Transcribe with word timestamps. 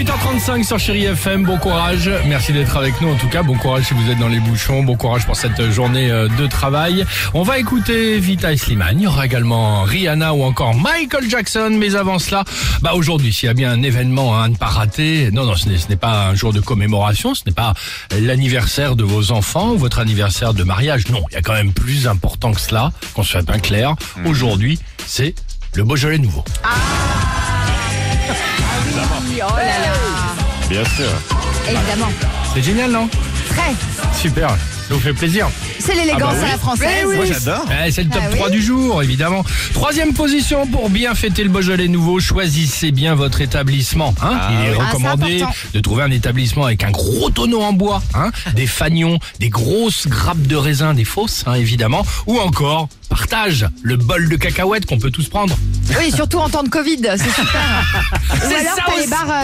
8h35 0.00 0.64
sur 0.64 0.78
Chéri 0.78 1.04
FM, 1.04 1.44
bon 1.44 1.58
courage, 1.58 2.10
merci 2.24 2.54
d'être 2.54 2.74
avec 2.74 2.98
nous 3.02 3.10
en 3.10 3.16
tout 3.16 3.28
cas, 3.28 3.42
bon 3.42 3.54
courage 3.58 3.84
si 3.84 3.92
vous 3.92 4.10
êtes 4.10 4.18
dans 4.18 4.28
les 4.28 4.40
bouchons, 4.40 4.82
bon 4.82 4.96
courage 4.96 5.26
pour 5.26 5.36
cette 5.36 5.70
journée 5.70 6.10
euh, 6.10 6.26
de 6.38 6.46
travail. 6.46 7.04
On 7.34 7.42
va 7.42 7.58
écouter 7.58 8.18
Vita 8.18 8.50
et 8.50 8.56
Slimane, 8.56 8.98
il 8.98 9.02
y 9.02 9.06
aura 9.06 9.26
également 9.26 9.82
Rihanna 9.82 10.32
ou 10.32 10.42
encore 10.42 10.74
Michael 10.74 11.28
Jackson, 11.28 11.76
mais 11.78 11.96
avant 11.96 12.18
cela, 12.18 12.44
bah 12.80 12.92
aujourd'hui 12.94 13.30
s'il 13.30 13.48
y 13.48 13.50
a 13.50 13.52
bien 13.52 13.70
un 13.70 13.82
événement 13.82 14.40
à 14.40 14.48
ne 14.48 14.54
pas 14.54 14.68
rater, 14.68 15.30
non 15.32 15.44
non 15.44 15.54
ce 15.54 15.68
n'est 15.68 15.76
ce 15.76 15.90
n'est 15.90 15.96
pas 15.96 16.28
un 16.28 16.34
jour 16.34 16.54
de 16.54 16.60
commémoration, 16.60 17.34
ce 17.34 17.42
n'est 17.44 17.52
pas 17.52 17.74
l'anniversaire 18.18 18.96
de 18.96 19.04
vos 19.04 19.32
enfants 19.32 19.72
ou 19.72 19.76
votre 19.76 19.98
anniversaire 19.98 20.54
de 20.54 20.64
mariage, 20.64 21.08
non, 21.10 21.22
il 21.30 21.34
y 21.34 21.36
a 21.36 21.42
quand 21.42 21.52
même 21.52 21.74
plus 21.74 22.08
important 22.08 22.52
que 22.52 22.60
cela, 22.62 22.90
qu'on 23.12 23.22
soit 23.22 23.42
bien 23.42 23.58
clair, 23.58 23.96
aujourd'hui 24.24 24.78
c'est 25.06 25.34
le 25.74 25.84
Beaujolais 25.84 26.16
nouveau. 26.16 26.42
Oh 28.84 29.56
là 29.56 29.64
là, 29.64 29.92
Bien 30.68 30.84
sûr. 30.84 31.10
évidemment. 31.66 32.10
C'est 32.54 32.62
génial 32.62 32.90
non? 32.90 33.08
Très. 33.48 33.74
Super, 34.18 34.48
ça 34.50 34.56
vous 34.94 35.00
fait 35.00 35.12
plaisir. 35.12 35.48
C'est 35.78 35.94
l'élégance 35.94 36.32
Ah 36.32 36.34
bah 36.34 36.38
oui. 36.42 36.48
à 36.48 36.52
la 36.52 36.58
française. 36.58 37.06
Moi 37.16 37.24
j'adore. 37.24 37.64
c'est 37.90 38.02
le 38.04 38.10
top 38.10 38.22
Ah 38.24 38.34
3 38.36 38.46
oui. 38.48 38.52
du 38.52 38.62
jour, 38.62 39.02
évidemment. 39.02 39.44
Troisième 39.74 40.12
position 40.14 40.66
pour 40.66 40.88
bien 40.90 41.14
fêter 41.14 41.42
le 41.42 41.48
Beaujolais 41.48 41.88
nouveau, 41.88 42.20
choisissez 42.20 42.90
bien 42.92 43.14
votre 43.14 43.40
établissement. 43.40 44.14
Hein 44.22 44.38
Il 44.52 44.66
est 44.68 44.76
Ah, 44.78 44.84
recommandé 44.86 45.44
de 45.74 45.80
trouver 45.80 46.02
un 46.04 46.10
établissement 46.10 46.64
avec 46.66 46.84
un 46.84 46.90
gros 46.90 47.30
tonneau 47.30 47.62
en 47.62 47.72
bois, 47.72 48.02
hein 48.14 48.30
des 48.54 48.66
fanions, 48.66 49.18
des 49.40 49.48
grosses 49.48 50.06
grappes 50.06 50.42
de 50.42 50.56
raisin, 50.56 50.94
des 50.94 51.04
fausses, 51.04 51.44
hein, 51.46 51.54
évidemment, 51.54 52.04
ou 52.26 52.38
encore 52.38 52.88
partage, 53.08 53.66
le 53.82 53.96
bol 53.96 54.28
de 54.28 54.36
cacahuètes 54.36 54.86
qu'on 54.86 54.98
peut 54.98 55.10
tous 55.10 55.28
prendre. 55.28 55.56
Oui, 55.98 56.12
surtout 56.12 56.38
en 56.38 56.48
temps 56.48 56.62
de 56.62 56.68
Covid, 56.68 56.98
c'est 57.16 57.30
super. 57.30 58.04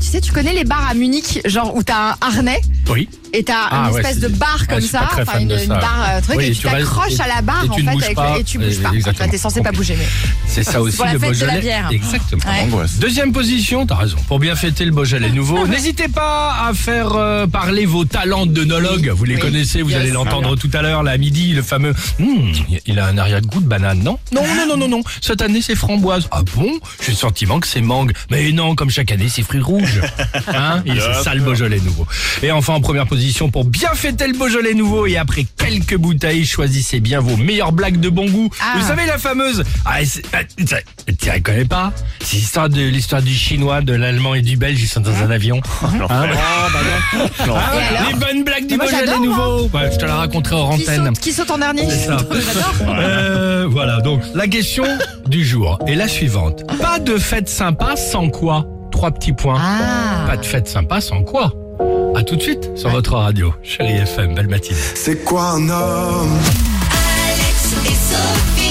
tu 0.00 0.06
sais, 0.06 0.20
tu 0.20 0.32
connais 0.32 0.52
les 0.52 0.64
bars 0.64 0.88
à 0.90 0.94
Munich, 0.94 1.40
genre 1.44 1.74
où 1.74 1.82
t'as 1.82 2.12
un 2.12 2.16
harnais 2.20 2.60
Oui. 2.88 3.08
et 3.32 3.44
t'as 3.44 3.54
Ah 3.70 3.86
une 3.88 3.94
ouais, 3.94 4.00
espèce 4.00 4.18
de 4.20 4.28
barre 4.28 4.66
comme 4.68 4.80
ça, 4.80 5.08
enfin 5.20 5.38
une, 5.40 5.50
une 5.52 5.58
ça. 5.58 5.74
barre 5.78 6.06
euh, 6.14 6.20
truc, 6.20 6.36
Oui, 6.38 6.44
et 6.44 6.48
et 6.48 6.54
tu 6.54 6.62
t'accroches 6.62 7.20
à 7.20 7.28
la 7.28 7.42
barre 7.42 7.64
et 7.64 7.68
en 7.68 7.72
tu 7.74 7.80
fait 7.82 7.86
ne 7.86 7.92
bouges 7.92 8.02
avec 8.04 8.16
pas. 8.16 8.34
le- 8.34 8.40
et 8.40 8.44
tu 8.44 8.58
bouges 8.58 8.78
pas. 8.80 8.90
exactement. 8.92 9.24
Enfin, 9.24 9.30
t'es 9.30 9.38
censé 9.38 9.60
pas 9.62 9.72
bouger, 9.72 9.94
mais 9.98 10.06
C'est 10.46 10.64
ça 10.64 10.80
aussi 10.82 10.96
pour 10.96 11.06
la 11.06 11.12
le 11.12 11.18
fête 11.20 11.38
de 11.40 11.44
la 11.46 11.58
bière. 11.58 11.88
Exactement. 11.92 12.42
Ouais. 12.44 12.86
Deuxième 12.98 13.32
position, 13.32 13.86
t'as 13.86 13.94
raison. 13.96 14.16
Pour 14.26 14.38
bien 14.40 14.56
fêter 14.56 14.84
le 14.84 14.90
Beaujolais 14.90 15.30
nouveau, 15.32 15.66
n'hésitez 15.66 16.08
pas 16.08 16.66
à 16.68 16.74
faire 16.74 17.12
euh, 17.14 17.46
parler 17.46 17.86
vos 17.86 18.04
talents 18.04 18.46
d'onologue. 18.46 19.08
Vous 19.14 19.24
les 19.24 19.36
Oui. 19.36 19.40
connaissez, 19.40 19.82
vous 19.82 19.90
Yes. 19.90 20.00
allez 20.00 20.10
l'entendre 20.10 20.56
tout 20.56 20.70
à 20.72 20.82
l'heure, 20.82 21.02
là, 21.02 21.12
à 21.12 21.16
midi, 21.16 21.52
le 21.52 21.62
fameux. 21.62 21.94
Hmm, 22.18 22.52
il 22.86 22.98
a 22.98 23.06
un 23.06 23.18
arrière-goût 23.18 23.60
de 23.60 23.66
banane, 23.66 24.00
non? 24.02 24.18
Non, 24.32 24.42
non, 24.56 24.66
non, 24.68 24.76
non, 24.76 24.88
non. 24.88 25.02
Cette 25.20 25.42
année, 25.42 25.60
c'est 25.62 25.74
framboise. 25.76 26.26
Ah 26.32 26.42
bon? 26.56 26.80
J'ai 27.04 27.12
le 27.12 27.16
sentiment 27.18 27.60
que 27.60 27.66
c'est 27.68 27.80
mangue. 27.80 28.12
Mais 28.30 28.50
non, 28.52 28.74
comme 28.74 28.90
chaque 28.90 29.12
année, 29.12 29.28
c'est 29.28 29.42
fruits 29.42 29.60
rouges. 29.60 30.00
Hein? 30.52 30.82
Il 30.86 31.00
c'est 31.00 31.22
ça 31.22 31.34
le 31.34 31.42
Beaujolais 31.42 31.80
nouveau. 31.80 32.06
Et 32.42 32.50
enfin, 32.50 32.79
en 32.80 32.82
première 32.82 33.06
position, 33.06 33.50
pour 33.50 33.66
bien 33.66 33.90
fêter 33.90 34.26
le 34.26 34.32
Beaujolais 34.32 34.72
nouveau 34.72 35.06
et 35.06 35.18
après 35.18 35.44
quelques 35.58 35.98
bouteilles, 35.98 36.46
choisissez 36.46 36.98
bien 36.98 37.20
vos 37.20 37.36
meilleures 37.36 37.72
blagues 37.72 38.00
de 38.00 38.08
bon 38.08 38.24
goût. 38.24 38.48
Ah. 38.58 38.78
Vous 38.78 38.86
savez, 38.86 39.04
la 39.04 39.18
fameuse. 39.18 39.62
Ah, 39.84 39.98
ah, 40.32 40.38
tu 40.56 41.26
la 41.26 41.40
connais 41.40 41.66
pas? 41.66 41.92
C'est 42.20 42.38
l'histoire 42.38 42.70
de 42.70 42.80
l'histoire 42.80 43.20
du 43.20 43.34
chinois, 43.34 43.82
de 43.82 43.92
l'allemand 43.92 44.34
et 44.34 44.40
du 44.40 44.56
belge. 44.56 44.80
Ils 44.82 44.86
sont 44.88 45.00
dans 45.00 45.14
un 45.14 45.30
avion. 45.30 45.60
Hein? 45.82 46.26
Les 48.08 48.14
bonnes 48.14 48.44
blagues 48.44 48.66
du 48.66 48.78
Beaujolais 48.78 49.18
nouveau. 49.18 49.68
Ouais, 49.74 49.90
je 49.92 49.98
te 49.98 50.06
la 50.06 50.14
raconterai 50.14 50.56
qui 50.78 50.88
antenne. 50.88 51.12
qui 51.12 51.32
saute 51.32 51.50
en 51.50 51.58
dernier? 51.58 51.86
C'est 51.90 52.06
ça. 52.06 52.16
J'adore. 52.32 52.94
Euh, 52.98 53.66
voilà, 53.68 54.00
donc 54.00 54.22
la 54.34 54.46
question 54.46 54.84
du 55.26 55.44
jour 55.44 55.78
est 55.86 55.96
la 55.96 56.08
suivante. 56.08 56.62
Pas 56.80 56.98
de 56.98 57.18
fête 57.18 57.50
sympa 57.50 57.96
sans 57.96 58.30
quoi? 58.30 58.64
Trois 58.90 59.10
petits 59.10 59.34
points. 59.34 59.60
Ah. 59.60 60.24
Pas 60.26 60.38
de 60.38 60.46
fête 60.46 60.66
sympa 60.66 61.02
sans 61.02 61.22
quoi? 61.24 61.52
A 62.14 62.22
tout 62.22 62.36
de 62.36 62.42
suite 62.42 62.70
sur 62.76 62.90
votre 62.90 63.14
radio, 63.14 63.52
chérie 63.62 63.98
FM, 63.98 64.34
belle 64.34 64.48
matinée. 64.48 64.78
C'est 64.94 65.24
quoi 65.24 65.50
un 65.50 65.68
homme? 65.68 66.38
Alex 67.28 67.74
et 67.84 67.94
Sophie. 67.94 68.69